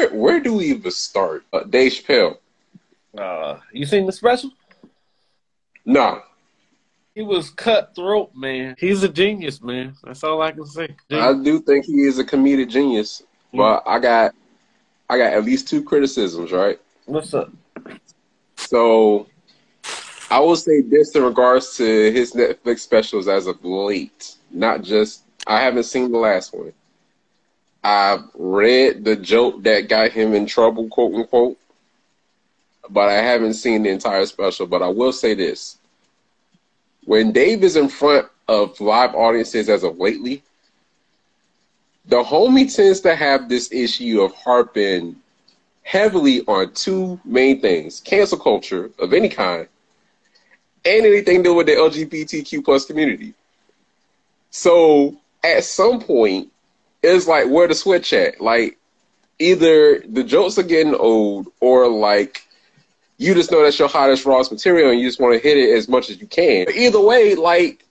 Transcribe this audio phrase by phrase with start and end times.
[0.00, 1.44] where where do we even start?
[1.52, 2.38] Uh, Dave Chappelle.
[3.16, 4.50] Uh, you seen the special?
[5.84, 6.22] No.
[7.14, 8.76] He was cutthroat, man.
[8.78, 9.94] He's a genius, man.
[10.04, 10.94] That's all I can say.
[11.10, 14.32] I do think he is a comedic genius, but I got
[15.08, 16.78] I got at least two criticisms, right?
[17.06, 17.50] What's up?
[18.54, 19.26] So
[20.30, 24.36] I will say this in regards to his Netflix specials as of late.
[24.52, 26.72] Not just I haven't seen the last one.
[27.82, 31.58] I've read the joke that got him in trouble, quote unquote,
[32.90, 34.66] but I haven't seen the entire special.
[34.66, 35.78] But I will say this.
[37.04, 40.42] When Dave is in front of live audiences as of lately,
[42.06, 45.16] the homie tends to have this issue of harping
[45.82, 49.66] heavily on two main things cancel culture of any kind
[50.84, 53.34] and anything to do with the lgbtq plus community
[54.50, 56.50] so at some point
[57.02, 58.40] it's like where the switch at?
[58.40, 58.78] Like
[59.38, 62.46] either the jokes are getting old or like
[63.16, 65.76] you just know that's your hottest rawest material and you just want to hit it
[65.76, 66.66] as much as you can.
[66.66, 67.84] But either way like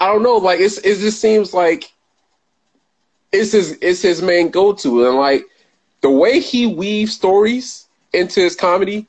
[0.00, 1.92] i don't know like it's it just seems like
[3.32, 5.44] it's his it's his main go to, and like
[6.00, 9.06] the way he weaves stories into his comedy,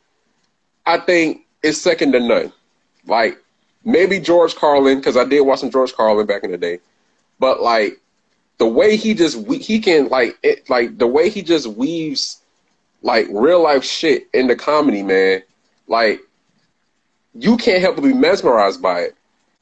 [0.85, 2.51] I think is second to none.
[3.05, 3.41] Like
[3.85, 6.79] maybe George Carlin, because I did watch some George Carlin back in the day,
[7.39, 8.01] but like
[8.59, 12.41] the way he just we- he can like it like the way he just weaves
[13.01, 15.41] like real life shit into comedy, man.
[15.87, 16.21] Like
[17.33, 19.15] you can't help but be mesmerized by it.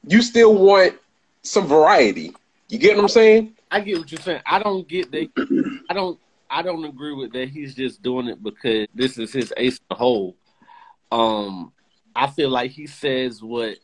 [0.07, 0.95] You still want
[1.43, 2.33] some variety.
[2.69, 3.53] You get what I'm saying?
[3.69, 4.41] I get what you're saying.
[4.45, 5.83] I don't get that.
[5.89, 6.19] I don't.
[6.49, 7.49] I don't agree with that.
[7.49, 10.35] He's just doing it because this is his ace in the hole.
[11.11, 11.73] Um,
[12.15, 13.77] I feel like he says what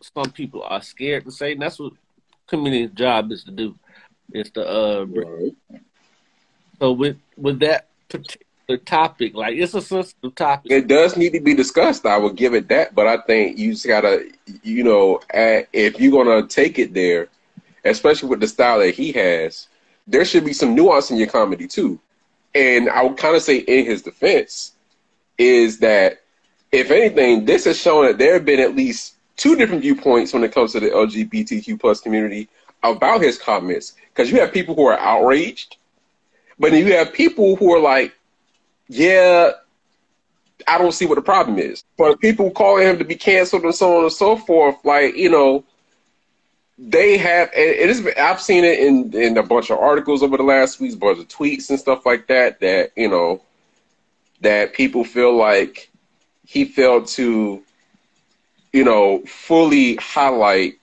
[0.00, 1.92] some people are scared to say, and that's what
[2.46, 3.78] community job is to do.
[4.32, 5.04] Is to uh.
[5.04, 5.48] br-
[6.78, 10.72] So with with that particular topic, like it's a sensitive topic.
[10.72, 12.04] It does need to be discussed.
[12.06, 14.28] I will give it that, but I think you just gotta,
[14.62, 17.28] you know, if you're gonna take it there,
[17.84, 19.68] especially with the style that he has,
[20.06, 21.98] there should be some nuance in your comedy too.
[22.54, 24.72] And I would kind of say, in his defense,
[25.38, 26.22] is that
[26.72, 30.42] if anything, this has shown that there have been at least two different viewpoints when
[30.42, 32.48] it comes to the LGBTQ plus community
[32.82, 33.94] about his comments.
[34.16, 35.76] Because you have people who are outraged,
[36.58, 38.14] but then you have people who are like,
[38.88, 39.50] yeah,
[40.66, 41.84] I don't see what the problem is.
[41.98, 45.28] But people calling him to be canceled and so on and so forth, like, you
[45.28, 45.64] know,
[46.78, 50.42] they have it is I've seen it in in a bunch of articles over the
[50.42, 53.42] last weeks, bunch of tweets and stuff like that, that, you know,
[54.42, 55.90] that people feel like
[56.46, 57.62] he failed to,
[58.72, 60.74] you know, fully highlight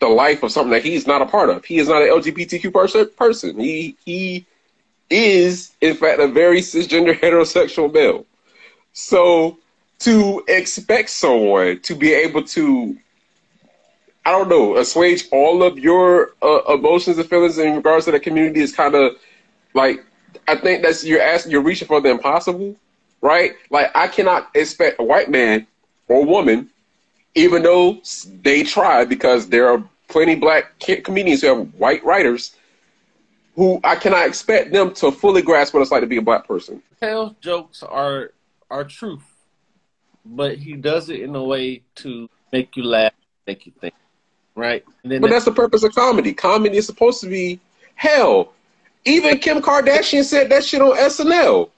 [0.00, 1.64] the life of something that he's not a part of.
[1.64, 3.58] He is not an LGBTQ person person.
[3.58, 4.46] He he
[5.10, 8.26] is in fact a very cisgender heterosexual male.
[8.92, 9.58] So
[10.00, 12.96] to expect someone to be able to
[14.24, 18.20] I don't know, assuage all of your uh, emotions and feelings in regards to the
[18.20, 19.16] community is kind of
[19.74, 20.04] like
[20.46, 22.76] I think that's you're asking, you're reaching for the impossible,
[23.22, 23.52] right?
[23.70, 25.66] Like I cannot expect a white man
[26.08, 26.68] or woman,
[27.38, 27.98] even though
[28.42, 32.56] they try, because there are plenty black comedians who have white writers,
[33.54, 36.46] who I cannot expect them to fully grasp what it's like to be a black
[36.46, 36.82] person.
[37.00, 38.32] Chappelle's jokes are
[38.70, 39.22] are truth,
[40.24, 43.12] but he does it in a way to make you laugh,
[43.46, 43.94] make you think,
[44.54, 44.84] right?
[45.04, 46.34] But that's the purpose of comedy.
[46.34, 47.60] Comedy is supposed to be
[47.94, 48.52] hell.
[49.04, 51.70] Even Kim Kardashian said that shit on SNL.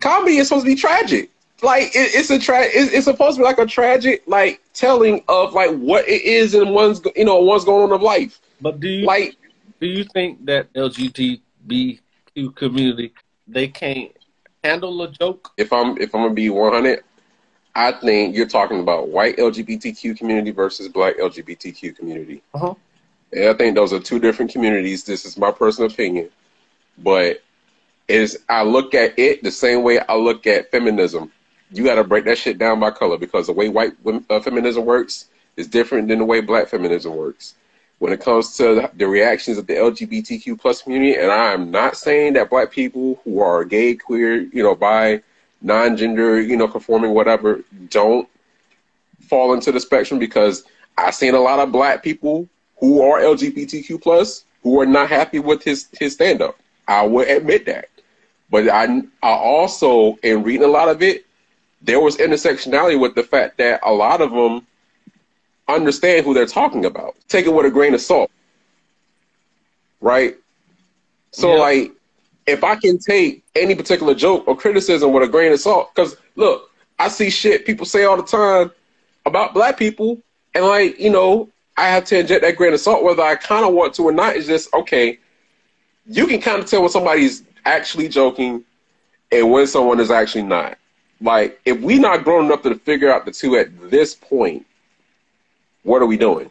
[0.00, 1.30] Comedy is supposed to be tragic.
[1.62, 5.22] Like it, it's a tra- it's, it's supposed to be like a tragic like telling
[5.28, 8.40] of like what it is and one's you know one's going on of life.
[8.60, 9.36] but do you Like
[9.80, 12.00] do you think that LGBTQ
[12.56, 13.12] community
[13.46, 14.10] they can't
[14.64, 15.52] handle a joke?
[15.56, 17.04] if I'm if I'm gonna be 100,
[17.74, 22.42] I think you're talking about white LGBTQ community versus black LGBTQ community.
[22.54, 22.74] Uh-huh.
[23.32, 25.04] And I think those are two different communities.
[25.04, 26.28] This is my personal opinion,
[26.98, 27.42] but
[28.08, 31.32] is I look at it the same way I look at feminism.
[31.72, 34.40] You got to break that shit down by color because the way white wom- uh,
[34.40, 35.26] feminism works
[35.56, 37.54] is different than the way black feminism works.
[37.98, 41.96] When it comes to the reactions of the LGBTQ plus community, and I am not
[41.96, 45.22] saying that black people who are gay, queer, you know, bi,
[45.60, 48.28] non-gender, you know, conforming, whatever, don't
[49.20, 50.64] fall into the spectrum because
[50.98, 52.48] I've seen a lot of black people
[52.78, 56.58] who are LGBTQ plus who are not happy with his his stand up.
[56.88, 57.88] I will admit that.
[58.50, 61.24] But I I also in reading a lot of it,
[61.82, 64.66] there was intersectionality with the fact that a lot of them
[65.68, 67.14] understand who they're talking about.
[67.28, 68.30] Take it with a grain of salt.
[70.00, 70.36] Right?
[71.32, 71.60] So Yeah.
[71.60, 71.92] like
[72.46, 75.94] if I can take any particular joke or criticism with a grain of salt.
[75.94, 78.70] Because look, I see shit people say all the time
[79.26, 80.18] about black people,
[80.54, 83.64] and like you know, I have to inject that grain of salt whether I kind
[83.64, 84.36] of want to or not.
[84.36, 85.18] Is just okay.
[86.06, 88.64] You can kind of tell when somebody's actually joking
[89.30, 90.76] and when someone is actually not.
[91.22, 94.66] Like, if we're not grown enough to figure out the two at this point,
[95.84, 96.50] what are we doing?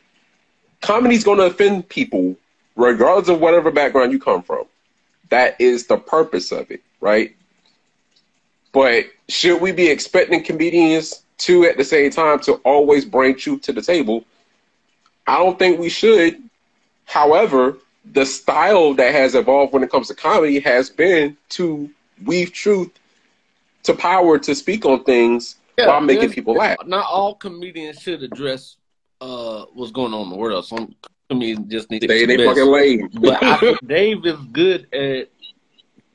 [0.79, 2.38] Comedy's going to offend people
[2.75, 4.65] regardless of whatever background you come from.
[5.29, 7.35] That is the purpose of it, right?
[8.71, 13.62] But should we be expecting comedians to, at the same time, to always bring truth
[13.63, 14.23] to the table?
[15.27, 16.41] I don't think we should.
[17.06, 17.77] However,
[18.13, 21.89] the style that has evolved when it comes to comedy has been to
[22.25, 22.91] weave truth
[23.83, 26.78] to power to speak on things yeah, while making people laugh.
[26.86, 28.78] Not all comedians should address
[29.19, 30.66] uh, what's going on in the world.
[30.66, 30.95] Some
[31.30, 33.10] comedians just need to they they fucking lame.
[33.13, 35.30] but I Dave is good at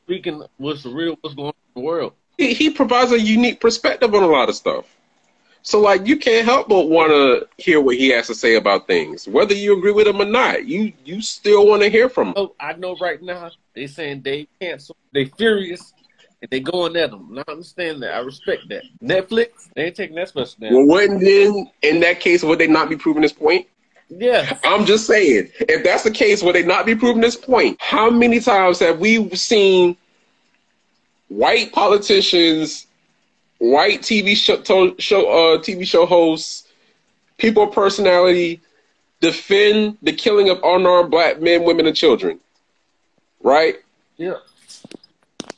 [0.05, 2.13] speaking what's real, what's going on in the world.
[2.39, 4.85] He, he provides a unique perspective on a lot of stuff.
[5.63, 8.87] So like you can't help but want to hear what he has to say about
[8.87, 10.65] things, whether you agree with him or not.
[10.67, 12.35] You you still want to hear from him.
[12.37, 15.93] Oh, I know right now they saying they cancel, they furious,
[16.51, 17.39] they going at them.
[17.39, 18.15] I understand that.
[18.15, 18.85] I respect that.
[19.03, 20.75] Netflix, they ain't taking that special down.
[20.75, 23.67] Well, wouldn't then in that case would they not be proving this point?
[24.09, 24.59] Yeah.
[24.65, 27.77] I'm just saying, if that's the case, would they not be proving this point?
[27.81, 29.97] How many times have we seen
[31.29, 32.87] white politicians
[33.59, 34.63] white TV show,
[34.99, 36.69] show uh, TV show hosts,
[37.39, 38.61] people of personality
[39.21, 42.39] defend the killing of unarmed black men, women, and children.
[43.43, 43.77] Right?
[44.17, 44.37] Yeah.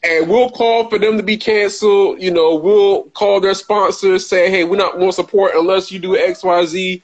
[0.02, 2.22] And we'll call for them to be canceled.
[2.22, 5.98] You know, we'll call their sponsors, say, hey, we're not going to support unless you
[5.98, 7.02] do X, Y, Z.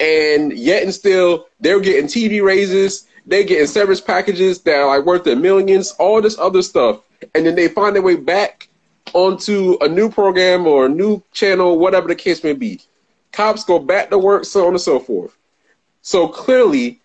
[0.00, 3.06] And yet and still, they're getting TV raises.
[3.26, 7.00] They're getting service packages that are like worth their millions, all this other stuff.
[7.34, 8.68] And then they find their way back
[9.12, 12.80] onto a new program or a new channel, whatever the case may be.
[13.32, 15.36] Cops go back to work, so on and so forth.
[16.02, 17.00] So clearly,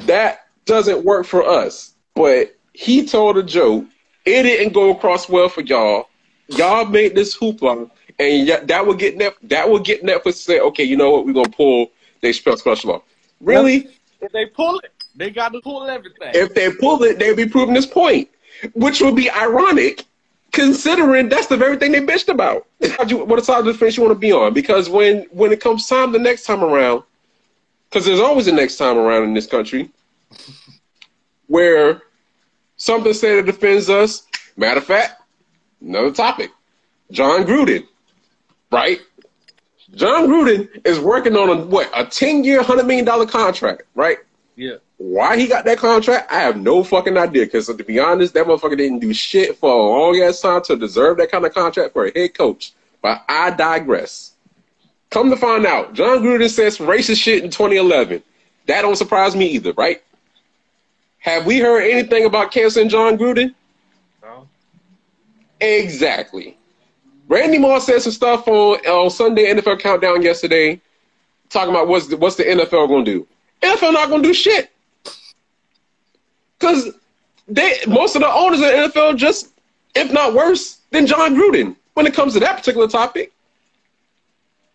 [0.00, 1.94] that doesn't work for us.
[2.14, 3.84] But he told a joke.
[4.24, 6.08] It didn't go across well for y'all.
[6.48, 10.60] Y'all made this hoopla, and that would get Netflix, that would get Netflix to say,
[10.60, 11.90] okay, you know what, we're gonna pull
[12.20, 13.02] the special off.
[13.40, 13.88] Really?
[14.20, 16.30] If they pull it, they got to pull everything.
[16.34, 18.28] If they pull it, they'd be proving this point,
[18.74, 20.04] which would be ironic
[20.52, 22.66] considering that's the very thing they bitched about.
[22.78, 24.54] what side of the fence you want to be on?
[24.54, 27.02] Because when when it comes time the next time around,
[27.88, 29.90] because there's always a next time around in this country,
[31.46, 32.02] where
[32.82, 34.26] something said that defends us.
[34.56, 35.22] Matter of fact,
[35.80, 36.50] another topic,
[37.10, 37.86] Jon Gruden,
[38.70, 39.00] right?
[39.94, 44.18] Jon Gruden is working on a what a ten year, hundred million dollar contract, right?
[44.56, 44.76] Yeah.
[44.98, 47.44] Why he got that contract, I have no fucking idea.
[47.44, 50.76] Because to be honest, that motherfucker didn't do shit for a long ass time to
[50.76, 52.72] deserve that kind of contract for a head coach.
[53.00, 54.32] But I digress.
[55.10, 58.22] Come to find out, Jon Gruden says racist shit in 2011.
[58.66, 60.02] That don't surprise me either, right?
[61.22, 63.54] Have we heard anything about canceling Jon Gruden?
[64.22, 64.48] No.
[65.60, 66.58] Exactly.
[67.28, 70.80] Randy Moss said some stuff on on Sunday NFL Countdown yesterday,
[71.48, 73.26] talking about what's the, what's the NFL going to do.
[73.62, 74.72] NFL not going to do shit.
[76.58, 76.90] Because
[77.46, 79.52] they most of the owners of the NFL just,
[79.94, 83.32] if not worse, than Jon Gruden when it comes to that particular topic.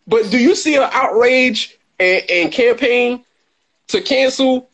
[0.07, 3.25] But do you see an outrage and, and campaign
[3.87, 4.69] to cancel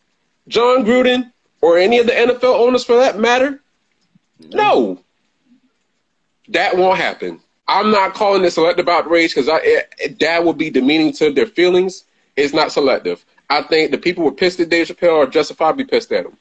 [0.48, 1.33] Jon Gruden
[1.64, 3.62] or any of the NFL owners for that matter?
[4.52, 5.00] No.
[6.50, 7.40] That won't happen.
[7.70, 12.04] I'm not calling this selective outrage because that would be demeaning to their feelings.
[12.36, 13.26] It's not selective.
[13.50, 16.38] I think the people who were pissed at Dave Chappelle are justifiably pissed at him.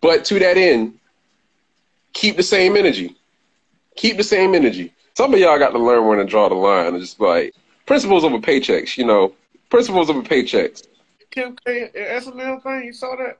[0.00, 0.98] But to that end,
[2.14, 3.14] keep the same energy.
[3.94, 4.92] Keep the same energy.
[5.14, 6.96] Some of y'all got to learn when to draw the line.
[6.96, 7.54] It's just like
[7.86, 9.34] principles over paychecks, you know.
[9.70, 10.86] Principles over paychecks.
[11.36, 13.38] Kim K SNL thing, you saw that?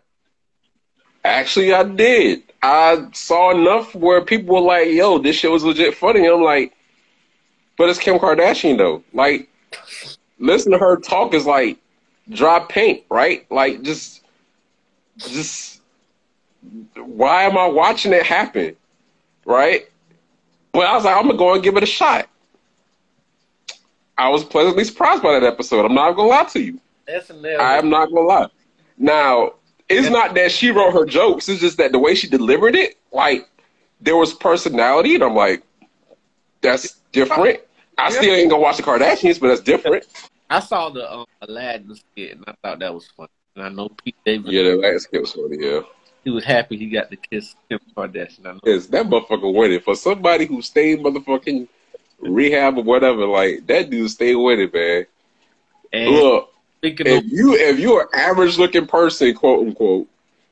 [1.25, 2.43] Actually, I did.
[2.62, 6.75] I saw enough where people were like, "Yo, this shit was legit funny." I'm like,
[7.79, 9.03] but it's Kim Kardashian though.
[9.15, 9.49] Like,
[10.38, 11.79] listen to her talk is like
[12.29, 13.50] dry paint, right?
[13.50, 14.23] Like, just,
[15.17, 15.81] just
[16.97, 18.76] why am I watching it happen?
[19.47, 19.88] Right?
[20.73, 22.29] But I was like, I'm gonna go and give it a shot.
[24.19, 25.87] I was pleasantly surprised by that episode.
[25.87, 26.79] I'm not gonna lie to you.
[27.61, 28.49] I am not gonna lie.
[28.99, 29.53] Now,
[29.89, 32.97] it's not that she wrote her jokes, it's just that the way she delivered it,
[33.13, 33.49] like
[34.01, 35.63] there was personality, and I'm like,
[36.61, 37.61] that's different.
[37.99, 40.05] I still ain't gonna watch the Kardashians, but that's different.
[40.51, 43.29] I saw the um, Aladdin skit, and I thought that was funny.
[43.55, 44.53] And I know Pete Davidson.
[44.53, 45.57] Yeah, the Aladdin skit was funny.
[45.59, 45.81] Yeah.
[46.25, 48.47] he was happy he got to kiss Kim Kardashian.
[48.47, 48.61] I know.
[48.65, 51.69] Yes, that motherfucker winning for somebody who stayed motherfucking
[52.19, 53.27] rehab or whatever.
[53.27, 55.07] Like that dude stayed winning, man.
[55.93, 56.51] And Look,
[56.87, 60.07] speaking if of, you if you're an average looking person, quote unquote,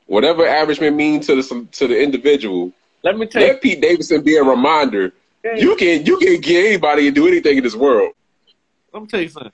[0.05, 2.71] whatever average may mean to the to the individual,
[3.03, 5.13] let me tell you, let Pete Davidson be a reminder.
[5.43, 8.13] You can you can get anybody and do anything in this world.
[8.93, 9.51] let me tell you something.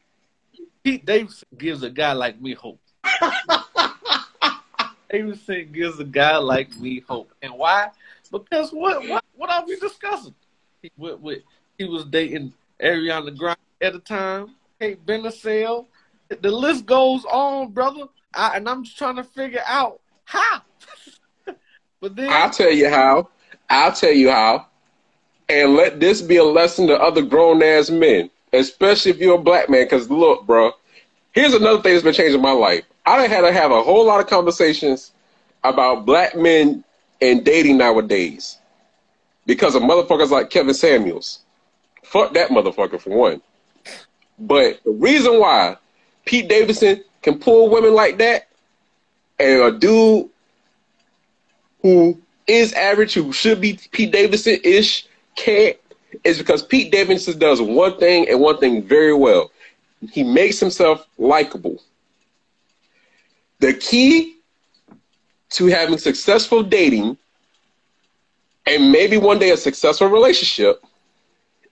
[0.84, 2.80] Pete Davidson gives a guy like me hope.
[5.12, 7.90] Davidson gives a guy like me hope, and why?
[8.32, 10.34] Because what what what are we discussing?
[10.82, 11.42] He with, with
[11.78, 15.88] he was dating Ariana Grande at the time, Kate Beckinsale.
[16.40, 18.06] The list goes on, brother.
[18.34, 20.62] I, and I'm just trying to figure out how.
[22.00, 23.30] but then I'll tell you how.
[23.70, 24.68] I'll tell you how.
[25.50, 29.42] And let this be a lesson to other grown ass men, especially if you're a
[29.42, 29.84] black man.
[29.84, 30.72] Because look, bro,
[31.34, 32.86] here's another thing that's been changing my life.
[33.06, 35.12] I had to have a whole lot of conversations
[35.64, 36.84] about black men
[37.22, 38.58] and dating nowadays
[39.46, 41.40] because of motherfuckers like Kevin Samuels.
[42.04, 43.42] Fuck that motherfucker for one.
[44.40, 45.78] But the reason why
[46.32, 48.48] Pete Davidson can pull women like that
[49.38, 50.30] and a dude
[51.82, 55.76] who is average, who should be Pete Davidson ish, can't,
[56.24, 59.52] is because Pete Davidson does one thing and one thing very well.
[60.10, 61.84] He makes himself likable.
[63.60, 64.38] The key
[65.50, 67.18] to having successful dating
[68.66, 70.82] and maybe one day a successful relationship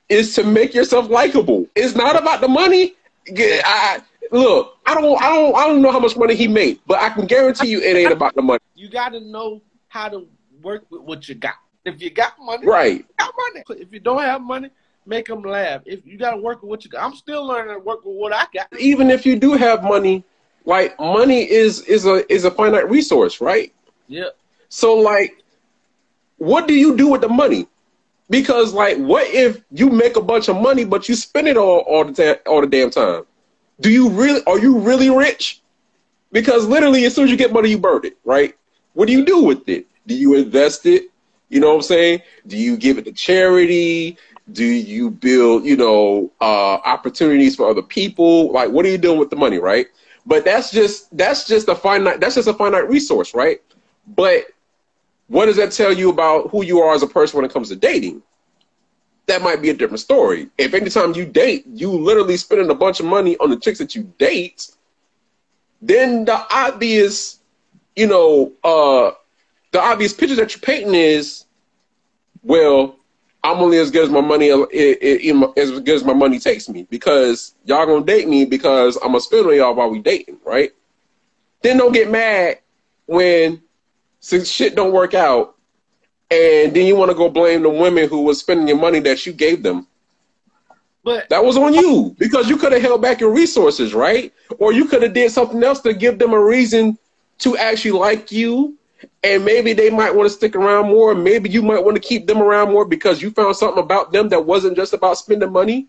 [0.09, 1.65] is to make yourself likable.
[1.77, 2.95] It's not about the money.
[3.29, 4.01] I,
[4.31, 7.09] look, I don't, I don't, I don't know how much money he made, but I
[7.09, 8.59] can guarantee you it ain't about the money.
[8.75, 10.27] you got to know how to
[10.61, 11.55] work with what you got.
[11.85, 13.05] If you got money, Right.
[13.17, 13.63] got money.
[13.81, 14.69] If you don't have money,
[15.05, 15.81] make them laugh.
[15.85, 18.15] If you got to work with what you got, I'm still learning to work with
[18.15, 18.67] what I got.
[18.77, 20.23] Even if you do have money,
[20.65, 23.73] like money is is a is a finite resource, right?
[24.07, 24.29] Yeah.
[24.67, 25.43] So like,
[26.37, 27.67] what do you do with the money?
[28.29, 31.79] Because like, what if you make a bunch of money but you spend it all
[31.79, 33.23] all the ta- all the damn time?
[33.79, 34.41] Do you really?
[34.45, 35.61] Are you really rich?
[36.31, 38.55] Because literally, as soon as you get money, you burn it, right?
[38.93, 39.87] What do you do with it?
[40.05, 41.09] Do you invest it?
[41.49, 42.21] You know what I'm saying?
[42.47, 44.17] Do you give it to charity?
[44.51, 48.51] Do you build, you know, uh, opportunities for other people?
[48.51, 49.87] Like, what are you doing with the money, right?
[50.25, 53.61] But that's just that's just a finite that's just a finite resource, right?
[54.07, 54.45] But
[55.27, 57.69] what does that tell you about who you are as a person when it comes
[57.69, 58.21] to dating?
[59.29, 60.49] That might be a different story.
[60.57, 63.93] If anytime you date, you literally spending a bunch of money on the chicks that
[63.93, 64.71] you date,
[65.83, 67.39] then the obvious,
[67.95, 69.11] you know, uh,
[69.71, 71.45] the obvious picture that you're painting is,
[72.41, 72.95] well,
[73.43, 77.53] I'm only as good as my money as good as my money takes me because
[77.65, 80.71] y'all gonna date me because I'm gonna spend on y'all while we dating, right?
[81.61, 82.61] Then don't get mad
[83.05, 83.61] when
[84.21, 85.55] some shit don't work out,
[86.31, 89.25] and then you want to go blame the women who was spending your money that
[89.25, 89.87] you gave them.
[91.03, 94.33] But That was on you because you could have held back your resources, right?
[94.59, 96.97] Or you could have did something else to give them a reason
[97.39, 98.75] to actually like you.
[99.23, 101.15] And maybe they might want to stick around more.
[101.15, 104.29] Maybe you might want to keep them around more because you found something about them
[104.29, 105.87] that wasn't just about spending money.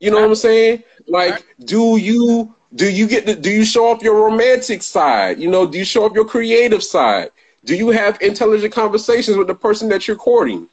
[0.00, 0.82] You know what I'm saying?
[1.06, 5.38] Like, do you do you get the, do you show off your romantic side?
[5.38, 7.30] You know, do you show off your creative side?
[7.64, 10.68] Do you have intelligent conversations with the person that you're courting?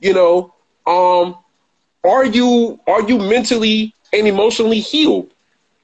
[0.00, 0.54] You know,
[0.86, 1.36] um,
[2.04, 5.30] are you are you mentally and emotionally healed?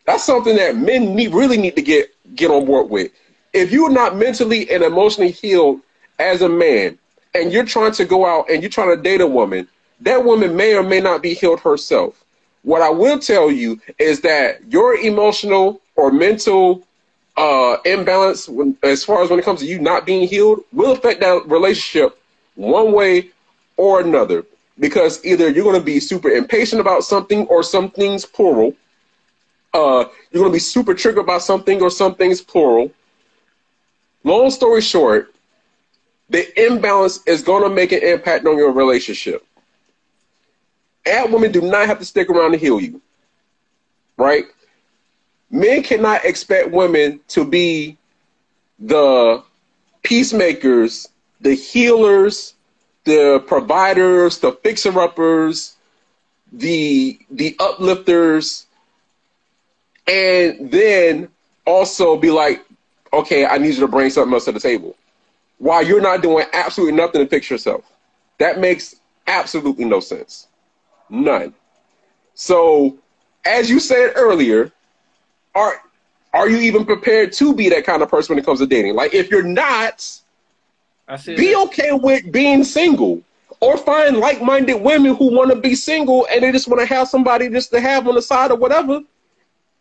[0.07, 3.12] That's something that men need really need to get get on board with.
[3.53, 5.81] If you're not mentally and emotionally healed
[6.19, 6.99] as a man,
[7.35, 9.69] and you're trying to go out and you're trying to date a woman,
[10.00, 12.25] that woman may or may not be healed herself.
[12.62, 16.85] What I will tell you is that your emotional or mental
[17.38, 20.92] uh, imbalance, when, as far as when it comes to you not being healed, will
[20.92, 22.21] affect that relationship
[22.57, 23.30] one way
[23.76, 24.45] or another.
[24.80, 28.75] Because either you're going to be super impatient about something or some things plural.
[29.73, 32.90] Uh, you're going to be super triggered about something or some things plural.
[34.25, 35.33] Long story short,
[36.28, 39.47] the imbalance is going to make an impact on your relationship.
[41.07, 43.00] And women do not have to stick around to heal you,
[44.16, 44.45] right?
[45.50, 47.97] Men cannot expect women to be
[48.78, 49.43] the
[50.02, 51.09] peacemakers,
[51.40, 52.55] the healers,
[53.05, 55.76] the providers, the fixer-uppers,
[56.52, 58.67] the the uplifters,
[60.07, 61.28] and then
[61.67, 62.64] also be like,
[63.12, 64.97] okay, I need you to bring something else to the table.
[65.59, 67.85] While you're not doing absolutely nothing to fix yourself.
[68.38, 68.95] That makes
[69.26, 70.47] absolutely no sense.
[71.11, 71.52] None.
[72.35, 72.97] So,
[73.45, 74.73] as you said earlier,
[75.59, 75.83] are
[76.33, 78.95] are you even prepared to be that kind of person when it comes to dating?
[78.95, 80.21] Like, if you're not,
[81.25, 81.65] be that.
[81.69, 83.23] okay with being single
[83.61, 87.09] or find like-minded women who want to be single and they just want to have
[87.09, 89.00] somebody just to have on the side or whatever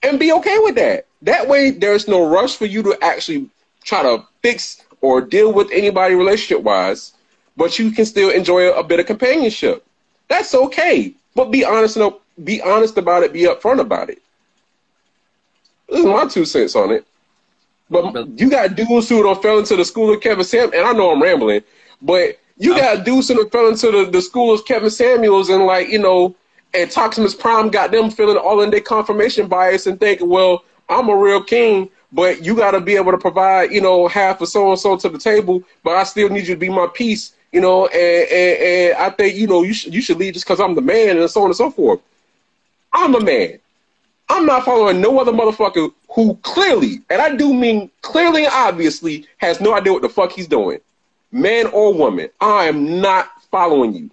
[0.03, 3.49] and be okay with that that way there's no rush for you to actually
[3.83, 7.13] try to fix or deal with anybody relationship wise
[7.55, 9.85] but you can still enjoy a, bit of companionship
[10.27, 14.21] that's okay but be honest and be honest about it be upfront about it
[15.89, 17.05] this is my two cents on it
[17.89, 20.91] but you got dudes who don't fell into the school of Kevin Sam, and I
[20.91, 21.61] know I'm rambling,
[22.01, 25.65] but you got dudes who don't fell into the, the school of Kevin Samuels and
[25.65, 26.35] like, you know,
[26.73, 31.07] and Toximus Prime got them feeling all in their confirmation bias and thinking, well, I'm
[31.09, 34.49] a real king, but you got to be able to provide, you know, half of
[34.49, 37.33] so and so to the table, but I still need you to be my piece,
[37.53, 40.45] you know, and, and, and I think, you know, you, sh- you should lead just
[40.45, 42.01] because I'm the man and so on and so forth.
[42.91, 43.59] I'm a man.
[44.29, 49.25] I'm not following no other motherfucker who clearly, and I do mean clearly and obviously,
[49.37, 50.79] has no idea what the fuck he's doing,
[51.31, 52.29] man or woman.
[52.41, 54.11] I am not following you.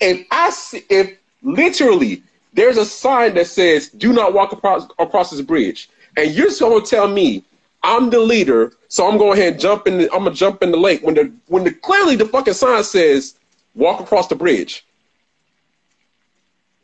[0.00, 2.22] If I see, if literally
[2.54, 6.60] there's a sign that says "Do not walk across across this bridge," and you're just
[6.60, 7.44] gonna tell me
[7.82, 9.98] I'm the leader, so I'm going ahead and jump in.
[9.98, 12.82] The, I'm gonna jump in the lake when the when the clearly the fucking sign
[12.84, 13.34] says
[13.74, 14.84] "Walk across the bridge."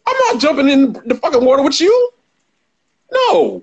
[0.07, 2.11] I'm not jumping in the fucking water with you.
[3.13, 3.63] No.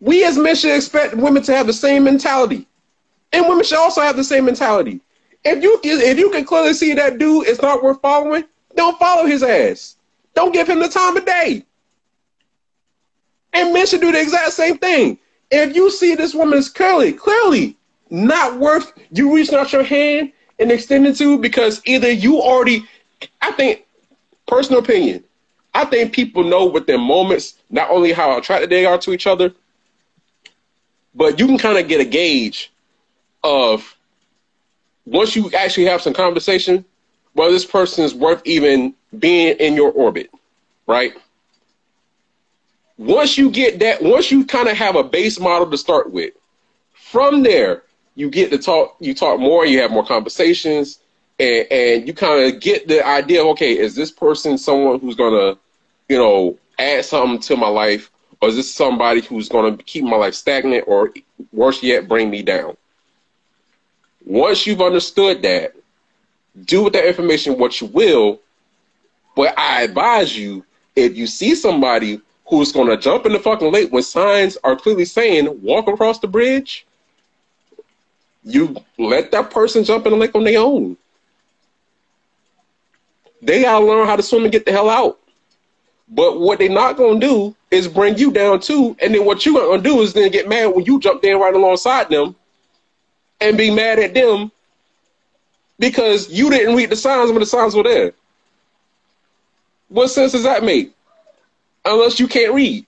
[0.00, 2.66] We as men should expect women to have the same mentality.
[3.32, 5.00] And women should also have the same mentality.
[5.44, 8.44] If you if you can clearly see that dude is not worth following,
[8.76, 9.96] don't follow his ass.
[10.34, 11.64] Don't give him the time of day.
[13.52, 15.18] And men should do the exact same thing.
[15.50, 17.76] If you see this woman is clearly, clearly
[18.10, 22.84] not worth you reaching out your hand and extending to because either you already,
[23.40, 23.86] I think,
[24.46, 25.24] personal opinion,
[25.74, 29.52] I think people know within moments not only how attracted they are to each other,
[31.14, 32.72] but you can kind of get a gauge
[33.42, 33.96] of
[35.06, 36.84] once you actually have some conversation,
[37.32, 40.30] whether this person is worth even being in your orbit,
[40.86, 41.12] right?
[42.98, 46.34] Once you get that, once you kind of have a base model to start with,
[46.92, 47.82] from there
[48.14, 48.96] you get to talk.
[49.00, 49.64] You talk more.
[49.66, 51.00] You have more conversations
[51.38, 55.16] and, and you kind of get the idea of okay, is this person someone who's
[55.16, 55.56] gonna,
[56.10, 58.10] you know, add something to my life,
[58.42, 61.14] or is this somebody who's gonna keep my life stagnant, or
[61.52, 62.76] worse yet, bring me down?
[64.26, 65.72] Once you've understood that,
[66.64, 68.40] do with that information what you will.
[69.36, 70.64] But I advise you,
[70.96, 75.04] if you see somebody who's gonna jump in the fucking lake when signs are clearly
[75.04, 76.86] saying walk across the bridge,
[78.42, 80.96] you let that person jump in the lake on their own.
[83.42, 85.20] They gotta learn how to swim and get the hell out.
[86.10, 89.54] But what they're not gonna do is bring you down too, and then what you're
[89.54, 92.34] gonna do is then get mad when you jump down right alongside them
[93.40, 94.50] and be mad at them
[95.78, 98.12] because you didn't read the signs when the signs were there.
[99.88, 100.92] What sense does that make?
[101.84, 102.86] Unless you can't read.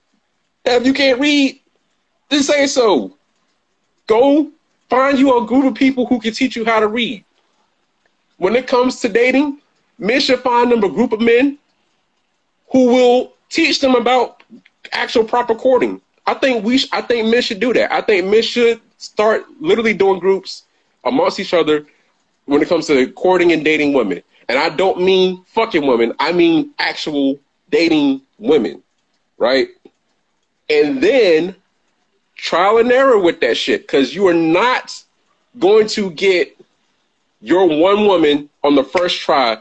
[0.65, 1.59] if you can't read,
[2.29, 3.17] then say so.
[4.07, 4.51] Go
[4.89, 7.23] find you a group of people who can teach you how to read.
[8.37, 9.59] When it comes to dating,
[9.97, 11.57] men should find them a group of men
[12.73, 14.43] who will teach them about
[14.91, 16.01] actual proper courting.
[16.25, 17.93] I think we, sh- I think men should do that.
[17.93, 20.63] I think men should start literally doing groups
[21.05, 21.85] amongst each other
[22.45, 24.21] when it comes to courting and dating women.
[24.49, 26.13] And I don't mean fucking women.
[26.19, 28.81] I mean actual dating women,
[29.37, 29.67] right?
[30.69, 31.55] And then
[32.35, 35.01] trial and error with that shit because you are not
[35.59, 36.57] going to get
[37.39, 39.57] your one woman on the first try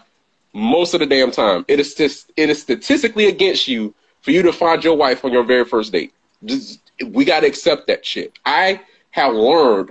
[0.53, 1.65] most of the damn time.
[1.69, 5.33] It is just it is statistically against you for you to find your wife on
[5.33, 6.12] your very first date.
[6.45, 8.33] Just, we got to accept that shit.
[8.45, 9.91] I have learned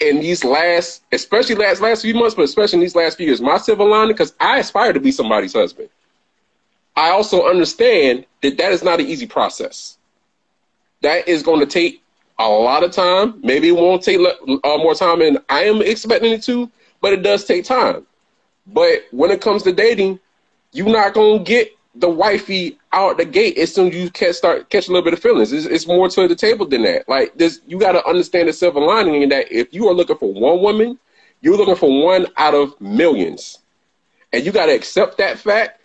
[0.00, 3.40] in these last, especially last last few months, but especially in these last few years,
[3.40, 5.88] my silver lining because I aspire to be somebody's husband.
[6.96, 9.98] I also understand that that is not an easy process.
[11.02, 12.02] That is going to take
[12.38, 13.40] a lot of time.
[13.42, 17.22] Maybe it won't take uh, more time than I am expecting it to, but it
[17.22, 18.06] does take time.
[18.66, 20.20] But when it comes to dating,
[20.72, 24.68] you're not gonna get the wifey out the gate as soon as you can start
[24.70, 25.52] catch a little bit of feelings.
[25.52, 27.08] It's, it's more to the table than that.
[27.08, 30.16] Like this, you got to understand the silver lining in that if you are looking
[30.16, 30.98] for one woman,
[31.40, 33.58] you're looking for one out of millions,
[34.32, 35.80] and you got to accept that fact.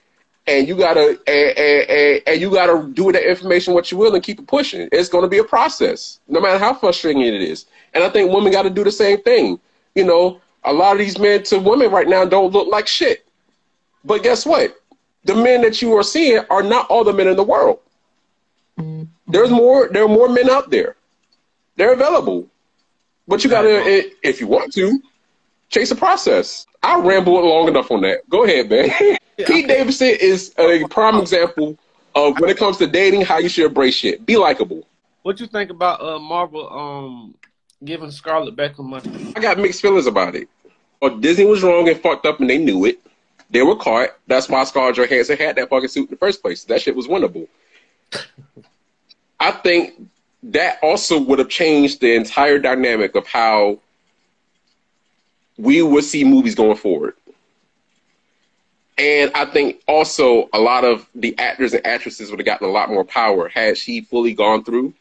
[0.48, 4.16] And you gotta and, and, and you gotta do with that information what you will
[4.16, 4.90] and keep it pushing.
[4.92, 7.68] It's gonna be a process, no matter how frustrating it is.
[7.94, 9.60] And I think women got to do the same thing.
[9.94, 13.26] You know, a lot of these men to women right now don't look like shit.
[14.04, 14.76] But guess what?
[15.26, 17.80] The men that you are seeing are not all the men in the world.
[19.28, 19.90] There's more.
[19.90, 20.96] There are more men out there.
[21.76, 22.48] They're available,
[23.28, 25.02] but you gotta, if you want to,
[25.70, 26.66] chase the process.
[26.82, 28.30] I rambled long enough on that.
[28.30, 28.90] Go ahead, man.
[28.90, 29.68] Yeah, Pete okay.
[29.68, 31.78] Davidson is a prime example
[32.16, 34.26] of when it comes to dating, how you should embrace shit.
[34.26, 34.86] Be likable.
[35.22, 37.36] What you think about uh, Marvel um,
[37.84, 39.34] giving Scarlett Beckham money?
[39.36, 40.48] I got mixed feelings about it.
[41.02, 43.00] Well, Disney was wrong and fucked up, and they knew it.
[43.50, 44.10] They were caught.
[44.28, 46.66] That's why Scarlett Johansson had that fucking suit in the first place.
[46.66, 47.48] That shit was winnable.
[49.40, 49.94] I think
[50.44, 53.80] that also would have changed the entire dynamic of how
[55.58, 57.16] we would see movies going forward.
[58.98, 62.72] And I think also a lot of the actors and actresses would have gotten a
[62.72, 64.94] lot more power had she fully gone through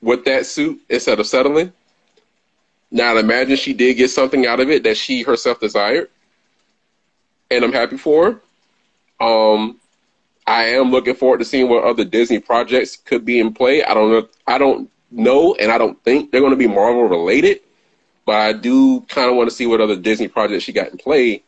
[0.00, 1.72] with that suit instead of settling.
[2.90, 6.10] Now, imagine she did get something out of it that she herself desired,
[7.50, 8.40] and I'm happy for
[9.20, 9.24] her.
[9.24, 9.80] Um,
[10.46, 13.82] I am looking forward to seeing what other Disney projects could be in play.
[13.82, 14.28] I don't know.
[14.46, 17.60] I don't know, and I don't think they're going to be Marvel related.
[18.26, 20.98] But I do kind of want to see what other Disney projects she got in
[20.98, 21.42] play.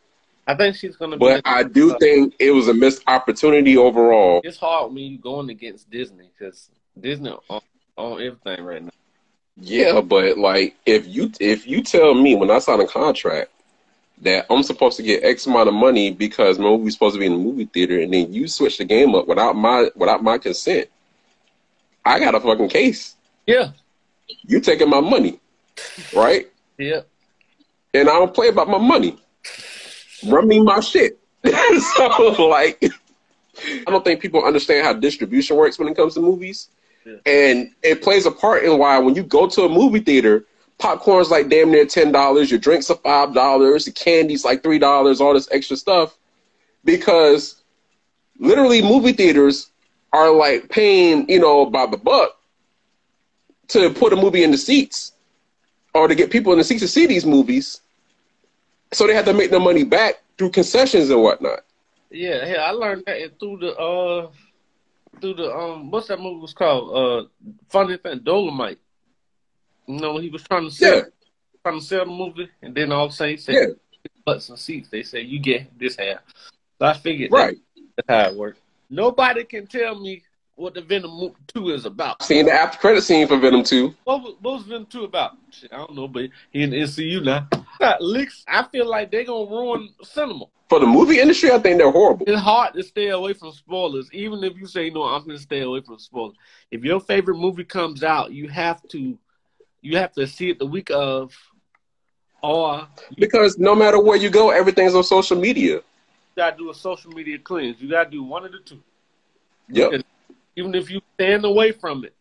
[0.47, 1.17] I think she's going to.
[1.17, 4.41] But I do uh, think it was a missed opportunity overall.
[4.43, 7.33] It's hard when you're going against Disney because Disney
[7.97, 8.89] on, everything right now.
[9.59, 13.51] Yeah, but like if you if you tell me when I sign a contract
[14.21, 17.25] that I'm supposed to get X amount of money because my movie's supposed to be
[17.25, 20.37] in the movie theater, and then you switch the game up without my without my
[20.37, 20.89] consent,
[22.05, 23.15] I got a fucking case.
[23.47, 23.71] Yeah,
[24.45, 25.39] you taking my money,
[26.15, 26.47] right?
[26.77, 27.01] yeah,
[27.93, 29.17] and I don't play about my money.
[30.27, 31.19] Run me my shit.
[31.95, 32.83] so like,
[33.63, 36.69] I don't think people understand how distribution works when it comes to movies,
[37.25, 40.45] and it plays a part in why when you go to a movie theater
[40.77, 42.51] popcorn's like damn near ten dollars.
[42.51, 43.85] Your drinks are five dollars.
[43.85, 45.21] The candy's like three dollars.
[45.21, 46.17] All this extra stuff
[46.83, 47.61] because
[48.39, 49.71] literally movie theaters
[50.13, 52.37] are like paying you know by the buck
[53.69, 55.13] to put a movie in the seats
[55.93, 57.81] or to get people in the seats to see these movies.
[58.93, 61.59] So they have to make their money back through concessions and whatnot.
[62.09, 64.29] Yeah, yeah, I learned that through the uh
[65.21, 66.95] through the um what's that movie was called?
[66.95, 67.27] Uh
[67.69, 68.77] Funny Thing Dolemite.
[69.87, 71.01] You know, he was trying to sell, yeah.
[71.63, 73.65] trying to sell the movie, and then all of a sudden he said, yeah.
[74.25, 76.19] "Butts and seats." They said, "You get this half."
[76.79, 77.57] So I figured right.
[77.95, 78.59] that's how it worked.
[78.89, 80.23] Nobody can tell me
[80.55, 82.21] what the Venom Two is about.
[82.23, 83.95] Seeing the after credit scene for Venom Two.
[84.03, 85.37] What was, what was Venom Two about?
[85.51, 87.47] Shit, I don't know, but he in the MCU now.
[87.99, 88.43] Leaks.
[88.47, 90.45] I feel like they're gonna ruin cinema.
[90.69, 92.25] For the movie industry, I think they're horrible.
[92.27, 95.03] It's hard to stay away from spoilers, even if you say no.
[95.03, 96.35] I'm gonna stay away from spoilers.
[96.71, 99.17] If your favorite movie comes out, you have to
[99.81, 101.33] you have to see it the week of,
[102.43, 102.87] or
[103.17, 105.75] because no matter where you go, everything's on social media.
[105.75, 105.83] You
[106.35, 107.79] gotta do a social media cleanse.
[107.79, 108.81] You gotta do one of the two.
[109.69, 110.01] Yep.
[110.55, 112.13] Even if you stand away from it,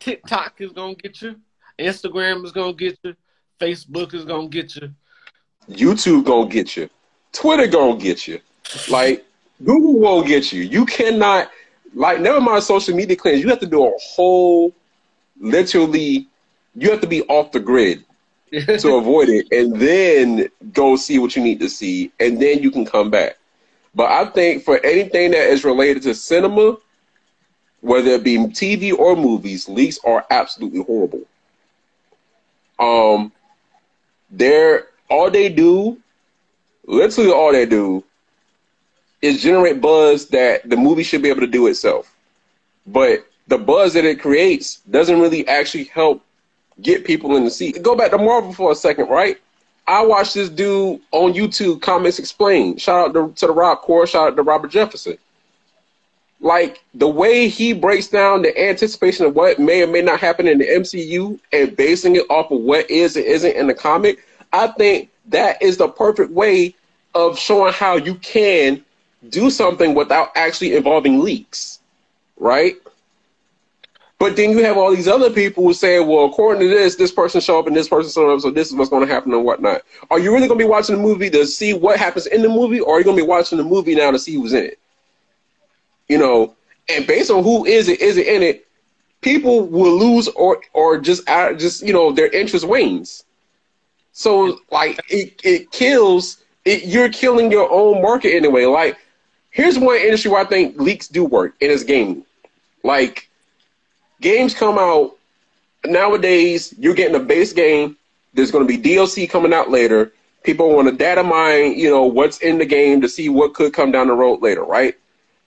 [0.00, 1.36] TikTok is gonna get you,
[1.78, 3.14] Instagram is gonna get you,
[3.60, 4.90] Facebook is gonna get you,
[5.68, 6.88] YouTube gonna get you,
[7.32, 8.40] Twitter gonna get you,
[8.88, 9.24] like
[9.64, 10.62] Google won't get you.
[10.62, 11.50] You cannot
[11.94, 13.42] like never mind social media cleanse.
[13.42, 14.74] You have to do a whole
[15.38, 16.28] literally
[16.76, 18.04] you have to be off the grid
[18.52, 22.70] to avoid it, and then go see what you need to see, and then you
[22.70, 23.36] can come back.
[23.94, 26.76] But I think for anything that is related to cinema,
[27.80, 31.22] whether it be TV or movies, leaks are absolutely horrible.
[32.78, 33.32] Um,
[34.30, 35.98] they're all they do,
[36.86, 38.04] literally all they do,
[39.22, 42.14] is generate buzz that the movie should be able to do itself.
[42.86, 46.24] But the buzz that it creates doesn't really actually help
[46.80, 47.82] get people in the seat.
[47.82, 49.38] Go back to Marvel for a second, right?
[49.86, 52.80] I watched this dude on YouTube, Comics Explained.
[52.80, 55.18] Shout out to, to the Rob Core, shout out to Robert Jefferson.
[56.40, 60.48] Like the way he breaks down the anticipation of what may or may not happen
[60.48, 64.24] in the MCU and basing it off of what is and isn't in the comic,
[64.52, 66.74] I think that is the perfect way
[67.14, 68.84] of showing how you can
[69.28, 71.80] do something without actually involving leaks,
[72.38, 72.76] right?
[74.18, 77.12] But then you have all these other people who say, well, according to this, this
[77.12, 79.32] person show up and this person show up, so this is what's going to happen
[79.32, 79.82] and whatnot.
[80.10, 82.48] Are you really going to be watching the movie to see what happens in the
[82.48, 84.64] movie, or are you going to be watching the movie now to see who's in
[84.64, 84.79] it?
[86.10, 86.56] You know,
[86.88, 88.66] and based on who is it, is it in it,
[89.20, 93.24] people will lose or or just just you know their interest wanes.
[94.12, 96.84] So like it it kills it.
[96.84, 98.64] You're killing your own market anyway.
[98.64, 98.98] Like
[99.50, 102.24] here's one industry where I think leaks do work, and it's gaming.
[102.82, 103.28] Like
[104.20, 105.16] games come out
[105.86, 106.74] nowadays.
[106.78, 107.96] You're getting a base game.
[108.34, 110.12] There's going to be DLC coming out later.
[110.42, 113.74] People want to data mine, you know, what's in the game to see what could
[113.74, 114.94] come down the road later, right?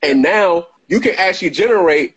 [0.04, 2.16] And now you can actually generate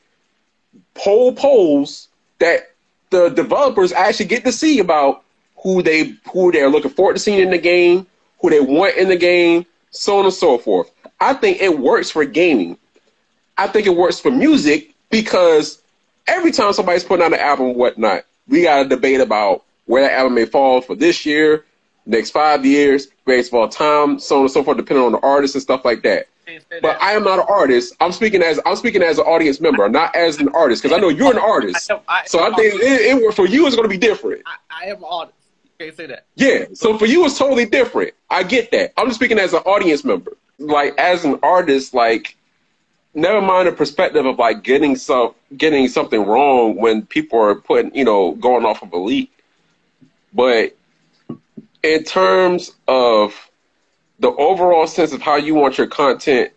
[0.94, 2.72] poll polls that
[3.10, 5.22] the developers actually get to see about
[5.62, 8.06] who they who they're looking forward to seeing in the game,
[8.40, 10.90] who they want in the game, so on and so forth.
[11.20, 12.76] I think it works for gaming.
[13.56, 15.80] I think it works for music because
[16.26, 20.12] every time somebody's putting out an album whatnot, we got a debate about where that
[20.12, 21.64] album may fall for this year,
[22.04, 25.20] next five years, greatest of all time, so on and so forth, depending on the
[25.20, 26.26] artist and stuff like that.
[26.80, 27.94] But I am not an artist.
[28.00, 31.00] I'm speaking as I'm speaking as an audience member, not as an artist, because I
[31.00, 31.86] know you're an artist.
[31.86, 32.22] so I
[32.54, 34.42] think it, it, for you it's going to be different.
[34.46, 35.38] I, I am an artist.
[35.64, 36.26] You can't say that.
[36.36, 36.66] Yeah.
[36.74, 38.14] So for you it's totally different.
[38.30, 38.92] I get that.
[38.96, 40.36] I'm just speaking as an audience member.
[40.58, 42.36] Like as an artist, like
[43.12, 47.92] never mind the perspective of like getting some getting something wrong when people are putting
[47.94, 49.32] you know going off of a leak,
[50.32, 50.76] but
[51.82, 53.45] in terms of
[54.18, 56.52] the overall sense of how you want your content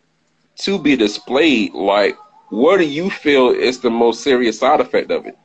[0.58, 2.17] to be displayed, like
[2.50, 5.38] what do you feel is the most serious side effect of it?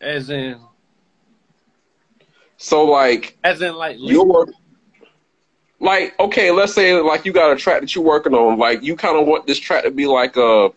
[0.00, 0.58] As in,
[2.58, 4.46] so like, as in like your
[5.78, 8.96] like okay, let's say like you got a track that you're working on, like you
[8.96, 10.70] kind of want this track to be like a,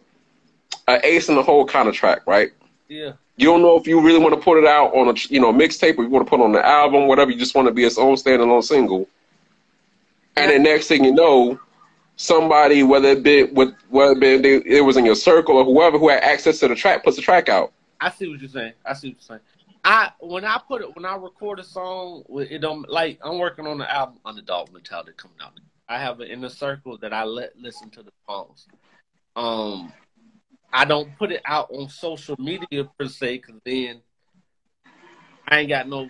[0.88, 2.52] a ace in the hole kind of track, right?
[2.88, 3.14] Yeah.
[3.38, 5.54] You don't know if you really want to put it out on a you know
[5.54, 7.32] mixtape or you want to put on the album, whatever.
[7.32, 9.08] You just want to be its own standalone single.
[10.40, 11.60] And then next thing you know,
[12.16, 15.98] somebody, whether it be with whether it, be, it was in your circle or whoever
[15.98, 17.72] who had access to the track, puts the track out.
[18.02, 18.74] I see what you're saying.
[18.86, 19.42] I see what you're saying.
[19.84, 23.66] I when I put it when I record a song, it don't like I'm working
[23.66, 25.54] on the album Underdog Mentality coming out.
[25.88, 28.68] I have an inner circle that I let listen to the songs.
[29.36, 29.92] Um,
[30.72, 34.02] I don't put it out on social media per se, because then
[35.48, 36.10] I ain't got no.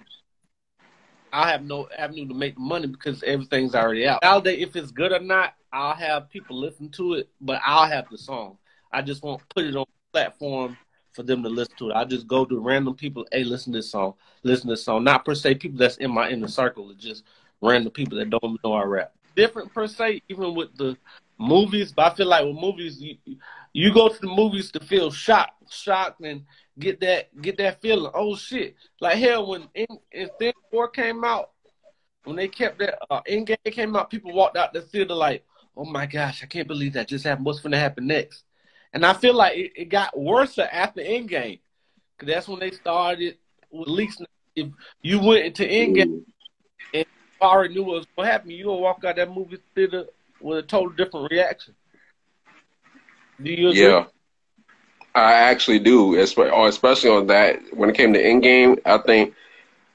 [1.31, 4.21] I have no avenue to make money because everything's already out.
[4.21, 5.53] Validate if it's good or not.
[5.71, 8.57] I'll have people listen to it, but I'll have the song.
[8.91, 10.77] I just won't put it on platform
[11.11, 11.95] for them to listen to it.
[11.95, 15.03] I just go to random people, hey, listen to this song, listen to this song.
[15.03, 17.23] Not per se people that's in my inner circle, it's just
[17.61, 19.13] random people that don't know I rap.
[19.35, 20.97] Different per se, even with the
[21.37, 23.15] movies, but I feel like with movies, you,
[23.73, 26.43] you go to the movies to feel shocked, shocked, and
[26.79, 28.11] get that get that feeling.
[28.13, 28.75] Oh shit!
[28.99, 31.51] Like hell, when in, Infinity War came out,
[32.23, 35.43] when they kept that uh, Endgame came out, people walked out the theater like,
[35.75, 37.45] oh my gosh, I can't believe that just happened.
[37.45, 38.43] What's going to happen next?
[38.93, 41.59] And I feel like it, it got worse after Endgame.
[42.17, 43.37] Cause that's when they started
[43.71, 44.17] with leaks.
[44.55, 44.67] If
[45.01, 46.23] you went into Endgame
[46.93, 47.05] and
[47.41, 50.05] already knew what was going to happen, you gonna walk out that movie theater
[50.41, 51.75] with a total different reaction.
[53.41, 53.81] Do you agree?
[53.81, 54.05] Yeah.
[55.19, 57.59] I actually do, oh, especially on that.
[57.73, 59.33] When it came to Endgame, I think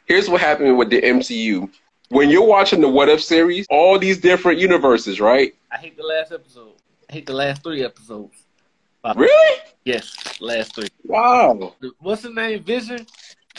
[0.07, 1.71] here's what happened with the MCU.
[2.11, 5.55] When you're watching the What If series, all these different universes, right?
[5.73, 6.75] I hate the last episode.
[7.09, 8.37] I hate the last three episodes.
[9.17, 9.61] Really?
[9.85, 10.89] Yes, last three.
[11.05, 11.75] Wow.
[11.99, 12.63] What's the name?
[12.63, 13.07] Vision.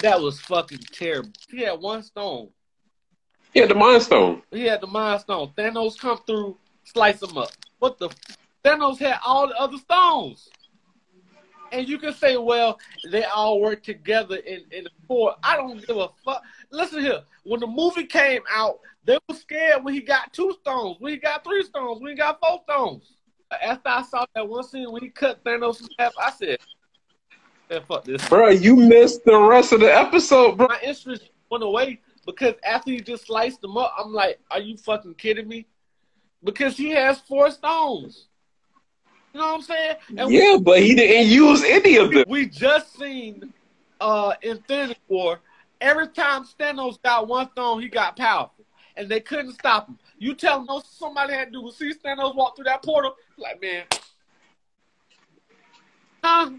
[0.02, 1.32] That was fucking terrible.
[1.50, 2.50] He had one stone.
[3.54, 4.42] He had the Mind Stone.
[4.52, 5.54] He had the Mind Stone.
[5.58, 7.52] Thanos come through, slice him up.
[7.80, 8.10] What the?
[8.64, 10.50] Thanos had all the other stones.
[11.72, 12.80] And you can say, well,
[13.12, 15.36] they all work together in, in the four.
[15.44, 16.42] I don't give a fuck.
[16.72, 17.22] Listen here.
[17.44, 21.20] When the movie came out, they were scared when he got two stones, when he
[21.20, 23.16] got three stones, when he got four stones
[23.62, 26.58] after I saw that one scene when he cut Thanos in half, I said,
[27.70, 30.68] "Man, fuck this." Bro, you missed the rest of the episode, bro.
[30.68, 34.78] My interest went away because after he just sliced them up, I'm like, "Are you
[34.78, 35.68] fucking kidding me?"
[36.44, 38.28] Because he has four stones.
[39.36, 39.96] You know what I'm saying?
[40.18, 42.24] And yeah, we, but he didn't use any of them.
[42.30, 43.54] We just seen
[44.00, 45.42] uh Infinity War.
[45.82, 48.64] Every time Thanos got one stone, he got powerful,
[48.96, 50.00] and they couldn't stop him.
[50.20, 53.14] You tell them somebody had to do see Thanos walk through that portal.
[53.36, 53.84] Like, man,
[56.24, 56.52] huh?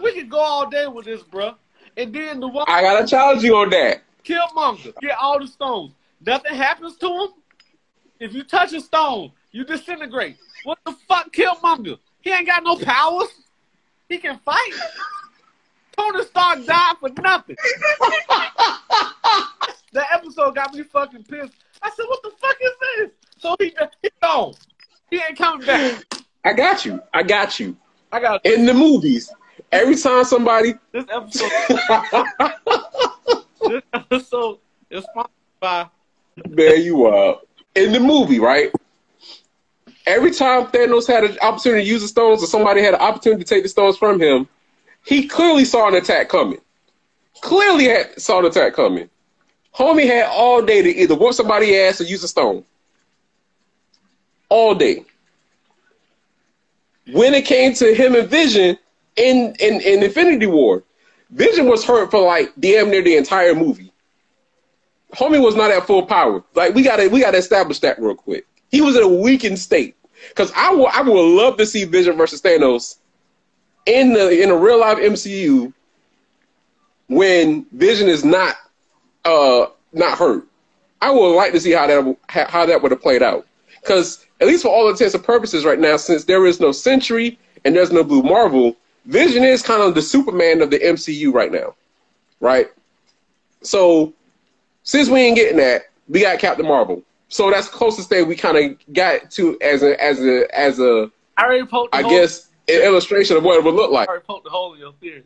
[0.00, 1.54] We could go all day with this, bro.
[1.96, 4.02] And then the one I gotta challenge you on that.
[4.24, 5.92] Killmonger, get all the stones.
[6.26, 7.28] Nothing happens to him.
[8.18, 10.38] If you touch a stone, you disintegrate.
[10.64, 11.98] What the fuck, Killmonger?
[12.22, 13.28] He ain't got no powers.
[14.08, 14.72] He can fight.
[15.96, 17.56] Tony Stark died for nothing.
[19.92, 21.52] that episode got me fucking pissed.
[21.82, 23.10] I said, what the fuck is this?
[23.38, 24.54] So he, he gone.
[25.10, 26.02] He ain't coming back.
[26.44, 27.00] I got you.
[27.12, 27.76] I got you.
[28.10, 28.54] I got you.
[28.54, 29.30] In the movies,
[29.70, 30.74] every time somebody.
[30.92, 31.50] This episode.
[33.68, 34.58] this episode
[34.90, 35.88] is sponsored by.
[36.48, 37.38] There you are.
[37.76, 38.72] In the movie, right?
[40.06, 43.42] Every time Thanos had an opportunity to use the stones, or somebody had an opportunity
[43.42, 44.48] to take the stones from him,
[45.04, 46.60] he clearly saw an attack coming.
[47.40, 49.08] Clearly had, saw an attack coming.
[49.74, 52.64] Homie had all day to either whoop somebody's ass or use a stone.
[54.48, 55.04] All day.
[57.12, 58.78] When it came to him and Vision
[59.16, 60.82] in, in, in Infinity War,
[61.30, 63.92] Vision was hurt for like damn near the entire movie.
[65.14, 66.42] homie was not at full power.
[66.54, 68.46] Like we gotta we gotta establish that real quick.
[68.74, 69.94] He was in a weakened state.
[70.34, 72.96] Cause I will I would love to see Vision versus Thanos
[73.86, 75.72] in the in a real life MCU
[77.06, 78.56] when Vision is not
[79.24, 80.44] uh not hurt.
[81.00, 83.46] I would like to see how that how that would have played out.
[83.80, 87.38] Because at least for all intents and purposes, right now, since there is no Sentry
[87.64, 91.52] and there's no Blue Marvel, Vision is kind of the Superman of the MCU right
[91.52, 91.76] now,
[92.40, 92.72] right?
[93.62, 94.12] So
[94.82, 97.04] since we ain't getting that, we got Captain Marvel.
[97.28, 100.78] So that's the closest thing we kind of got to as a as a as
[100.78, 101.94] a I already poked.
[101.94, 104.08] I guess an illustration of what it would look like.
[104.08, 105.24] I already poked the hole in your theory.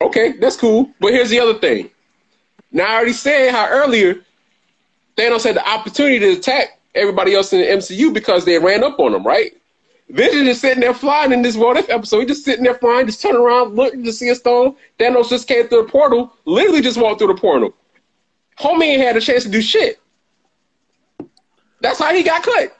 [0.00, 0.90] Okay, that's cool.
[1.00, 1.90] But here's the other thing.
[2.72, 4.22] Now I already said how earlier
[5.16, 8.98] Thanos had the opportunity to attack everybody else in the MCU because they ran up
[8.98, 9.52] on him, right?
[10.08, 12.20] Vision is sitting there flying in this What If episode.
[12.20, 14.74] He just sitting there flying, just turning around, looking to see a stone.
[14.98, 17.74] Thanos just came through the portal, literally just walked through the portal.
[18.58, 20.00] Homie ain't had a chance to do shit.
[21.80, 22.76] That's how he got cut.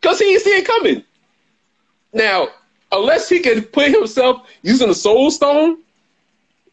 [0.00, 1.04] Because he didn't see it coming.
[2.12, 2.48] Now,
[2.90, 5.78] unless he can put himself using the soul stone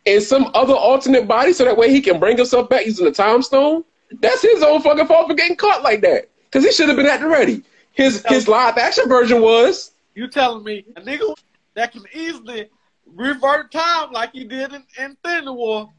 [0.05, 3.11] and some other alternate body so that way he can bring himself back using the
[3.11, 3.83] time stone,
[4.19, 6.29] that's his own fucking fault for getting caught like that.
[6.45, 7.63] Because he should have been at the ready.
[7.93, 9.91] His his live action version was.
[10.15, 11.35] You telling me a nigga
[11.75, 12.69] that can easily
[13.05, 15.89] revert time like he did in Thunder War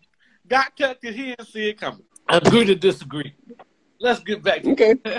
[0.48, 2.02] got cut because he didn't see it coming.
[2.28, 3.34] Agree to disagree.
[4.00, 4.62] Let's get back.
[4.62, 4.94] To okay.
[5.04, 5.14] but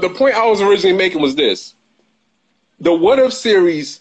[0.00, 1.74] the point I was originally making was this:
[2.80, 4.00] the What If series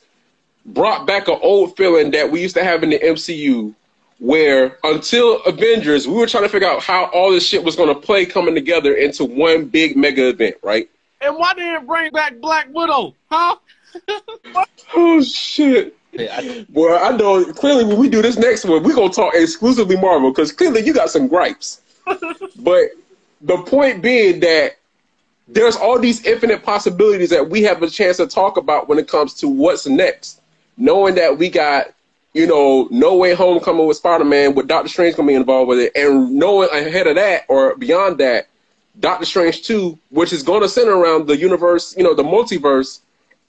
[0.66, 3.76] brought back an old feeling that we used to have in the MCU,
[4.20, 7.90] where until Avengers, we were trying to figure out how all this shit was going
[7.90, 10.90] to play coming together into one big mega event, right?
[11.20, 13.58] And why didn't bring back Black Widow, huh?
[14.96, 15.98] oh shit.
[16.70, 20.32] Boy, I know clearly when we do this next one, we're gonna talk exclusively Marvel
[20.32, 21.81] because clearly you got some gripes.
[22.06, 22.90] But
[23.42, 24.78] the point being that
[25.48, 29.08] there's all these infinite possibilities that we have a chance to talk about when it
[29.08, 30.42] comes to what's next.
[30.78, 31.94] Knowing that we got,
[32.34, 35.68] you know, No Way Home coming with Spider Man, with Doctor Strange gonna be involved
[35.68, 38.48] with it, and knowing ahead of that or beyond that,
[39.00, 43.00] Doctor Strange 2, which is gonna center around the universe, you know, the multiverse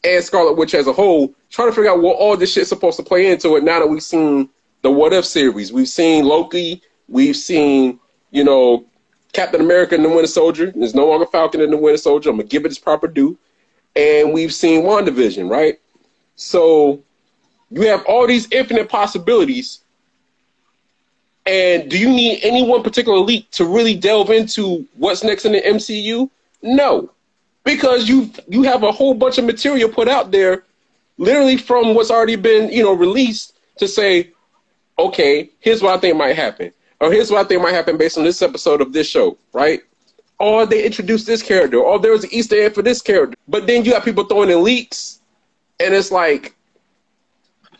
[0.04, 2.96] and Scarlet Witch as a whole, trying to figure out what all this shit's supposed
[2.96, 4.48] to play into it now that we've seen
[4.82, 5.72] the What If series.
[5.72, 8.00] We've seen Loki, we've seen,
[8.32, 8.84] you know,
[9.32, 10.72] Captain America and the Winter Soldier.
[10.74, 12.30] There's no longer Falcon and the Winter Soldier.
[12.30, 13.38] I'm gonna give it its proper due.
[13.94, 15.78] And we've seen WandaVision, right?
[16.34, 17.00] So
[17.70, 19.80] you have all these infinite possibilities.
[21.46, 25.52] And do you need any one particular leak to really delve into what's next in
[25.52, 26.28] the MCU?
[26.62, 27.12] No
[27.64, 30.64] because you you have a whole bunch of material put out there,
[31.18, 34.30] literally from what's already been you know released to say,
[34.98, 38.16] okay, here's what I think might happen, or here's what I think might happen based
[38.16, 39.80] on this episode of this show, right?
[40.38, 43.66] Or they introduced this character, or there was an Easter egg for this character, but
[43.66, 45.20] then you got people throwing in leaks,
[45.80, 46.54] and it's like,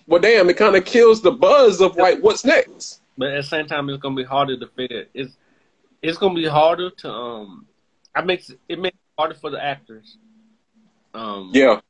[0.08, 3.00] well, damn, it kind of kills the buzz of like what's next.
[3.16, 5.06] But at the same time, it's gonna be harder to figure.
[5.14, 5.36] It's
[6.02, 7.66] it's gonna be harder to um.
[8.14, 10.18] I makes it makes it harder for the actors.
[11.14, 11.80] Um, yeah.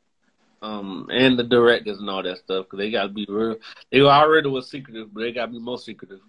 [0.60, 3.56] Um, and the directors and all that stuff because they got to be real.
[3.90, 6.20] They already were secretive, but they got to be more secretive.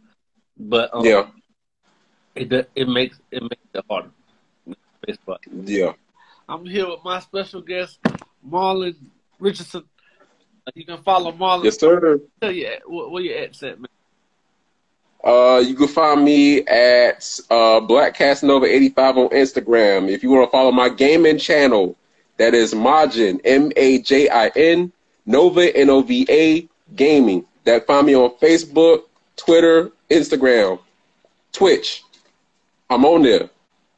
[0.58, 1.28] But um, yeah,
[2.36, 4.10] it it makes it makes it harder.
[5.06, 5.38] Baseball.
[5.52, 5.94] Yeah.
[6.48, 8.00] I'm here with my special guest,
[8.48, 8.96] Marlon
[9.40, 9.84] Richardson.
[10.76, 11.66] You can follow Marlon.
[11.66, 12.20] Yes, sir.
[12.42, 13.88] Tell you where you at, set man.
[15.24, 20.10] Uh, you can find me at uh, Black Casanova 85 on Instagram.
[20.10, 21.96] If you want to follow my gaming channel,
[22.38, 24.92] that is Majin, M A J I N,
[25.26, 27.46] Nova, N O V A, Gaming.
[27.64, 29.04] That find me on Facebook,
[29.38, 30.80] Twitter, Instagram,
[31.52, 32.04] Twitch.
[32.90, 33.50] I'm on there.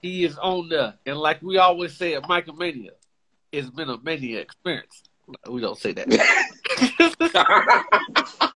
[0.01, 0.93] He is on there.
[1.05, 2.91] And like we always say at Michael Mania,
[3.51, 5.03] it's been a mania experience.
[5.49, 6.07] We don't say that.